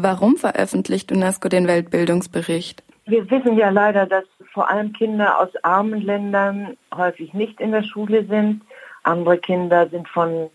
Warum 0.00 0.36
veröffentlicht 0.36 1.10
UNESCO 1.10 1.48
den 1.48 1.66
Weltbildungsbericht? 1.66 2.84
Wir 3.06 3.28
wissen 3.32 3.56
ja 3.56 3.70
leider, 3.70 4.06
dass 4.06 4.22
vor 4.52 4.70
allem 4.70 4.92
Kinder 4.92 5.40
aus 5.40 5.48
armen 5.64 6.00
Ländern 6.00 6.76
häufig 6.94 7.34
nicht 7.34 7.60
in 7.60 7.72
der 7.72 7.82
Schule 7.82 8.24
sind. 8.26 8.62
Andere 9.02 9.38
Kinder 9.38 9.88
sind 9.88 10.08
von 10.08 10.50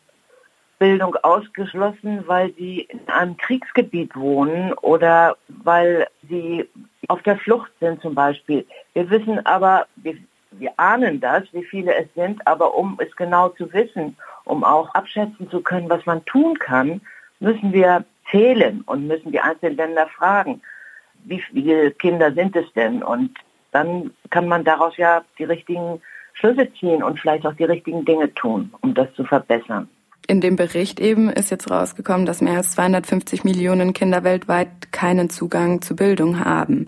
Bildung 0.79 1.17
ausgeschlossen, 1.23 2.23
weil 2.25 2.53
sie 2.53 2.87
in 2.87 3.01
einem 3.09 3.35
Kriegsgebiet 3.35 4.15
wohnen 4.15 4.71
oder 4.75 5.35
weil 5.49 6.07
sie 6.29 6.69
auf 7.09 7.21
der 7.23 7.37
Flucht 7.37 7.71
sind 7.81 8.01
zum 8.01 8.15
Beispiel. 8.15 8.65
Wir 8.93 9.09
wissen 9.09 9.45
aber, 9.45 9.87
wir, 9.97 10.15
wir 10.51 10.71
ahnen 10.77 11.19
das, 11.19 11.43
wie 11.51 11.65
viele 11.65 11.93
es 11.95 12.07
sind, 12.15 12.47
aber 12.47 12.75
um 12.75 12.97
es 13.05 13.13
genau 13.17 13.49
zu 13.49 13.73
wissen, 13.73 14.15
um 14.45 14.63
auch 14.63 14.93
abschätzen 14.93 15.49
zu 15.49 15.59
können, 15.59 15.89
was 15.89 16.05
man 16.05 16.23
tun 16.23 16.57
kann, 16.59 17.01
müssen 17.41 17.73
wir 17.73 18.05
zählen 18.33 18.81
und 18.85 19.07
müssen 19.07 19.31
die 19.31 19.39
einzelnen 19.39 19.77
Länder 19.77 20.07
fragen, 20.07 20.61
wie 21.25 21.39
viele 21.39 21.91
Kinder 21.91 22.33
sind 22.33 22.55
es 22.55 22.65
denn? 22.73 23.03
Und 23.03 23.31
dann 23.71 24.11
kann 24.29 24.47
man 24.47 24.63
daraus 24.63 24.97
ja 24.97 25.23
die 25.37 25.45
richtigen 25.45 26.01
Schlüsse 26.33 26.67
ziehen 26.79 27.03
und 27.03 27.19
vielleicht 27.19 27.45
auch 27.45 27.53
die 27.53 27.63
richtigen 27.63 28.05
Dinge 28.05 28.33
tun, 28.33 28.73
um 28.81 28.93
das 28.93 29.13
zu 29.15 29.23
verbessern. 29.23 29.87
In 30.27 30.41
dem 30.41 30.55
Bericht 30.55 30.99
eben 30.99 31.29
ist 31.29 31.51
jetzt 31.51 31.69
rausgekommen, 31.69 32.25
dass 32.25 32.41
mehr 32.41 32.57
als 32.57 32.71
250 32.71 33.43
Millionen 33.43 33.93
Kinder 33.93 34.23
weltweit 34.23 34.91
keinen 34.91 35.29
Zugang 35.29 35.81
zu 35.81 35.95
Bildung 35.95 36.43
haben. 36.43 36.87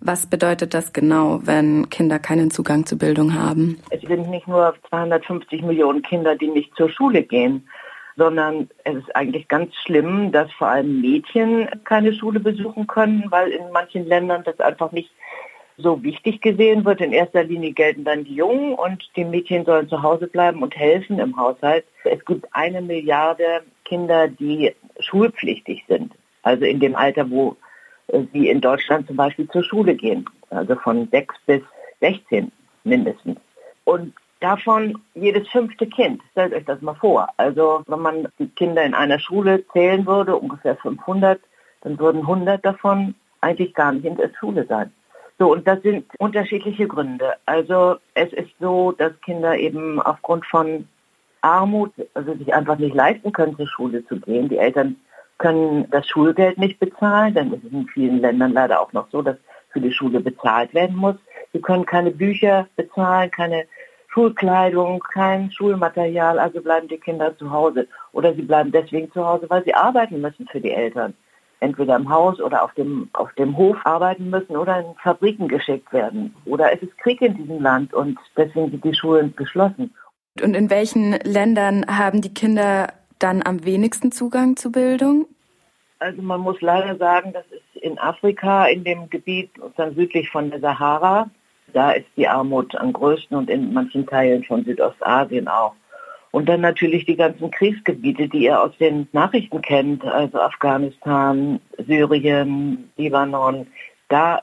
Was 0.00 0.26
bedeutet 0.26 0.74
das 0.74 0.92
genau, 0.92 1.40
wenn 1.44 1.88
Kinder 1.88 2.18
keinen 2.18 2.50
Zugang 2.50 2.84
zu 2.86 2.98
Bildung 2.98 3.34
haben? 3.34 3.78
Es 3.90 4.00
sind 4.00 4.28
nicht 4.30 4.48
nur 4.48 4.74
250 4.88 5.62
Millionen 5.62 6.02
Kinder, 6.02 6.34
die 6.34 6.48
nicht 6.48 6.74
zur 6.74 6.90
Schule 6.90 7.22
gehen, 7.22 7.68
sondern 8.16 8.68
es 8.84 8.96
ist 8.96 9.16
eigentlich 9.16 9.48
ganz 9.48 9.74
schlimm, 9.76 10.32
dass 10.32 10.52
vor 10.52 10.68
allem 10.68 11.00
Mädchen 11.00 11.68
keine 11.84 12.12
Schule 12.12 12.40
besuchen 12.40 12.86
können, 12.86 13.24
weil 13.30 13.50
in 13.50 13.70
manchen 13.72 14.06
Ländern 14.06 14.44
das 14.44 14.60
einfach 14.60 14.92
nicht 14.92 15.10
so 15.78 16.02
wichtig 16.02 16.40
gesehen 16.40 16.84
wird. 16.84 17.00
In 17.00 17.12
erster 17.12 17.44
Linie 17.44 17.72
gelten 17.72 18.04
dann 18.04 18.24
die 18.24 18.34
Jungen 18.34 18.74
und 18.74 19.04
die 19.16 19.24
Mädchen 19.24 19.64
sollen 19.64 19.88
zu 19.88 20.02
Hause 20.02 20.26
bleiben 20.26 20.62
und 20.62 20.76
helfen 20.76 21.18
im 21.18 21.36
Haushalt. 21.36 21.84
Es 22.04 22.24
gibt 22.24 22.46
eine 22.52 22.82
Milliarde 22.82 23.62
Kinder, 23.84 24.28
die 24.28 24.74
schulpflichtig 25.00 25.84
sind. 25.88 26.12
Also 26.42 26.64
in 26.64 26.80
dem 26.80 26.94
Alter, 26.94 27.30
wo 27.30 27.56
äh, 28.08 28.22
sie 28.32 28.48
in 28.48 28.60
Deutschland 28.60 29.06
zum 29.06 29.16
Beispiel 29.16 29.48
zur 29.48 29.64
Schule 29.64 29.94
gehen. 29.94 30.24
Also 30.50 30.76
von 30.76 31.08
6 31.10 31.34
bis 31.46 31.62
16 32.00 32.52
mindestens. 32.84 33.38
Und 33.84 34.14
davon 34.42 34.98
jedes 35.14 35.48
fünfte 35.48 35.86
Kind. 35.86 36.20
Stellt 36.32 36.52
euch 36.52 36.64
das 36.64 36.80
mal 36.82 36.94
vor. 36.94 37.28
Also 37.36 37.82
wenn 37.86 38.00
man 38.00 38.28
die 38.38 38.48
Kinder 38.48 38.82
in 38.82 38.94
einer 38.94 39.18
Schule 39.18 39.64
zählen 39.72 40.06
würde, 40.06 40.36
ungefähr 40.36 40.76
500, 40.76 41.40
dann 41.82 41.98
würden 41.98 42.22
100 42.22 42.64
davon 42.64 43.14
eigentlich 43.40 43.74
gar 43.74 43.92
nicht 43.92 44.04
in 44.04 44.16
der 44.16 44.30
Schule 44.38 44.66
sein. 44.66 44.92
So, 45.38 45.52
und 45.52 45.66
das 45.66 45.82
sind 45.82 46.04
unterschiedliche 46.18 46.86
Gründe. 46.86 47.34
Also 47.46 47.96
es 48.14 48.32
ist 48.32 48.50
so, 48.60 48.92
dass 48.92 49.12
Kinder 49.22 49.56
eben 49.56 50.00
aufgrund 50.00 50.46
von 50.46 50.86
Armut, 51.40 51.92
also 52.14 52.34
sich 52.34 52.54
einfach 52.54 52.78
nicht 52.78 52.94
leisten 52.94 53.32
können, 53.32 53.56
zur 53.56 53.66
Schule 53.66 54.06
zu 54.06 54.20
gehen. 54.20 54.48
Die 54.48 54.58
Eltern 54.58 54.96
können 55.38 55.90
das 55.90 56.06
Schulgeld 56.06 56.58
nicht 56.58 56.78
bezahlen, 56.78 57.34
denn 57.34 57.52
es 57.52 57.64
ist 57.64 57.72
in 57.72 57.88
vielen 57.88 58.20
Ländern 58.20 58.52
leider 58.52 58.80
auch 58.80 58.92
noch 58.92 59.08
so, 59.10 59.22
dass 59.22 59.36
für 59.70 59.80
die 59.80 59.92
Schule 59.92 60.20
bezahlt 60.20 60.72
werden 60.74 60.96
muss. 60.96 61.16
Sie 61.52 61.60
können 61.60 61.86
keine 61.86 62.12
Bücher 62.12 62.68
bezahlen, 62.76 63.30
keine 63.30 63.64
Schulkleidung, 64.12 65.00
kein 65.12 65.50
Schulmaterial, 65.50 66.38
also 66.38 66.60
bleiben 66.60 66.88
die 66.88 66.98
Kinder 66.98 67.36
zu 67.38 67.50
Hause. 67.50 67.88
Oder 68.12 68.34
sie 68.34 68.42
bleiben 68.42 68.72
deswegen 68.72 69.10
zu 69.12 69.24
Hause, 69.26 69.46
weil 69.48 69.64
sie 69.64 69.74
arbeiten 69.74 70.20
müssen 70.20 70.46
für 70.48 70.60
die 70.60 70.72
Eltern 70.72 71.14
entweder 71.62 71.96
im 71.96 72.10
Haus 72.10 72.40
oder 72.40 72.64
auf 72.64 72.74
dem, 72.74 73.08
auf 73.12 73.32
dem 73.34 73.56
Hof 73.56 73.76
arbeiten 73.84 74.30
müssen 74.30 74.56
oder 74.56 74.80
in 74.80 74.94
Fabriken 75.02 75.48
geschickt 75.48 75.92
werden. 75.92 76.34
Oder 76.44 76.72
es 76.72 76.82
ist 76.82 76.98
Krieg 76.98 77.22
in 77.22 77.36
diesem 77.36 77.62
Land 77.62 77.94
und 77.94 78.18
deswegen 78.36 78.70
sind 78.70 78.84
die 78.84 78.94
Schulen 78.94 79.34
geschlossen. 79.36 79.94
Und 80.42 80.54
in 80.54 80.70
welchen 80.70 81.12
Ländern 81.22 81.86
haben 81.86 82.20
die 82.20 82.34
Kinder 82.34 82.92
dann 83.18 83.42
am 83.44 83.64
wenigsten 83.64 84.10
Zugang 84.10 84.56
zu 84.56 84.72
Bildung? 84.72 85.26
Also 86.00 86.20
man 86.20 86.40
muss 86.40 86.60
leider 86.60 86.96
sagen, 86.96 87.32
das 87.32 87.44
ist 87.46 87.82
in 87.82 87.98
Afrika, 87.98 88.66
in 88.66 88.82
dem 88.82 89.08
Gebiet 89.08 89.50
dann 89.76 89.94
südlich 89.94 90.30
von 90.30 90.50
der 90.50 90.58
Sahara. 90.58 91.30
Da 91.72 91.92
ist 91.92 92.06
die 92.16 92.28
Armut 92.28 92.74
am 92.74 92.92
größten 92.92 93.36
und 93.36 93.48
in 93.48 93.72
manchen 93.72 94.06
Teilen 94.06 94.44
von 94.44 94.64
Südostasien 94.64 95.48
auch. 95.48 95.74
Und 96.30 96.48
dann 96.48 96.62
natürlich 96.62 97.04
die 97.04 97.16
ganzen 97.16 97.50
Kriegsgebiete, 97.50 98.28
die 98.28 98.44
ihr 98.44 98.60
aus 98.60 98.76
den 98.78 99.06
Nachrichten 99.12 99.60
kennt, 99.60 100.04
also 100.04 100.40
Afghanistan, 100.40 101.60
Syrien, 101.78 102.90
Libanon. 102.96 103.66
Da 104.08 104.40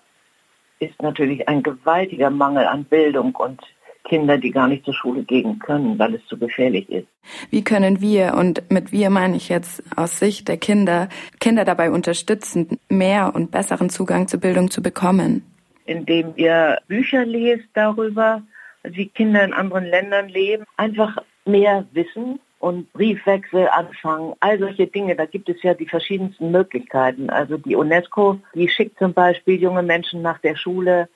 ist 0.80 1.02
natürlich 1.02 1.48
ein 1.48 1.64
gewaltiger 1.64 2.30
Mangel 2.30 2.66
an 2.66 2.86
Bildung 2.86 3.36
und 3.36 3.60
Kinder, 4.04 4.38
die 4.38 4.52
gar 4.52 4.68
nicht 4.68 4.86
zur 4.86 4.94
Schule 4.94 5.24
gehen 5.24 5.60
können, 5.60 5.98
weil 6.00 6.16
es 6.16 6.26
zu 6.28 6.38
gefährlich 6.38 6.90
ist. 6.90 7.08
Wie 7.50 7.64
können 7.64 8.02
wir, 8.02 8.36
und 8.36 8.70
mit 8.72 8.92
wir 8.92 9.10
meine 9.10 9.36
ich 9.36 9.50
jetzt 9.50 9.84
aus 9.96 10.20
Sicht 10.20 10.48
der 10.48 10.58
Kinder, 10.58 11.10
Kinder 11.40 11.66
dabei 11.66 11.92
unterstützen, 11.92 12.80
mehr 12.90 13.34
und 13.36 13.52
besseren 13.52 13.90
Zugang 13.90 14.28
zur 14.28 14.40
Bildung 14.40 14.72
zu 14.72 14.82
bekommen? 14.82 15.44
Indem 15.90 16.34
ihr 16.36 16.78
Bücher 16.88 17.26
lest 17.26 17.68
darüber, 17.74 18.44
wie 18.84 19.08
Kinder 19.08 19.44
in 19.44 19.54
anderen 19.54 19.86
Ländern 19.86 20.30
leben, 20.30 20.66
einfach 20.78 21.18
mehr 21.46 21.84
Wissen 21.94 22.40
und 22.60 22.94
Briefwechsel 22.94 23.68
anfangen, 23.70 24.36
all 24.40 24.60
solche 24.60 24.86
Dinge. 24.86 25.16
Da 25.16 25.26
gibt 25.26 25.50
es 25.50 25.64
ja 25.64 25.74
die 25.74 25.88
verschiedensten 25.88 26.52
Möglichkeiten. 26.52 27.32
Also 27.32 27.58
die 27.58 27.76
UNESCO, 27.76 28.40
die 28.54 28.70
schickt 28.70 29.00
zum 29.00 29.14
Beispiel 29.14 29.60
junge 29.60 29.82
Menschen 29.82 30.22
nach 30.22 30.38
der 30.38 30.56
Schule 30.56 31.10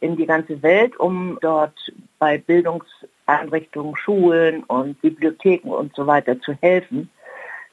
in 0.00 0.16
die 0.16 0.26
ganze 0.26 0.62
Welt, 0.62 0.94
um 1.00 1.38
dort 1.40 1.78
bei 2.18 2.36
Bildungseinrichtungen, 2.36 3.96
Schulen 3.96 4.62
und 4.64 5.00
Bibliotheken 5.00 5.70
und 5.70 5.94
so 5.96 6.06
weiter 6.06 6.38
zu 6.40 6.52
helfen. 6.60 7.08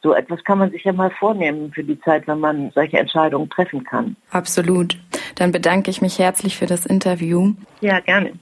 So 0.02 0.14
etwas 0.14 0.44
kann 0.44 0.60
man 0.60 0.72
sich 0.72 0.84
ja 0.84 0.94
mal 0.94 1.10
vornehmen 1.10 1.74
für 1.74 1.84
die 1.84 2.00
Zeit, 2.00 2.28
wenn 2.28 2.40
man 2.40 2.72
solche 2.76 2.98
Entscheidungen 3.00 3.50
treffen 3.50 3.84
kann. 3.84 4.16
Absolut. 4.30 4.98
Dann 5.34 5.52
bedanke 5.52 5.90
ich 5.90 6.02
mich 6.02 6.20
herzlich 6.20 6.56
für 6.58 6.68
das 6.68 6.86
Interview. 6.86 7.54
Ja, 7.82 8.00
gerne. 8.00 8.34